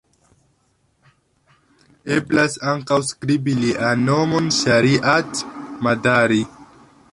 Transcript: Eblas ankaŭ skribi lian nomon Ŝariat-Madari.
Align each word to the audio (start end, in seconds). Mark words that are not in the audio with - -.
Eblas 2.15 2.57
ankaŭ 2.71 2.99
skribi 3.11 3.55
lian 3.61 4.03
nomon 4.09 4.51
Ŝariat-Madari. 4.63 6.45